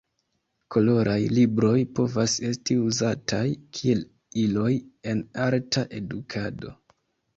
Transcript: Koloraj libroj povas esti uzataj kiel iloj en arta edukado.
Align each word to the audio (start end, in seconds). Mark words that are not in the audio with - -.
Koloraj 0.75 1.17
libroj 1.39 1.75
povas 1.99 2.37
esti 2.49 2.77
uzataj 2.85 3.45
kiel 3.79 4.03
iloj 4.45 4.73
en 5.13 5.23
arta 5.49 5.85
edukado. 6.01 6.75